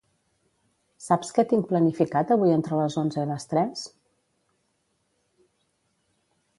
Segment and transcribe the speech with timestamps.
[1.07, 3.87] Saps què tinc planificat avui entre les onze i les tres?